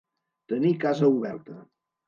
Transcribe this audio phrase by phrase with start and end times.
[0.53, 1.61] Tenir casa oberta.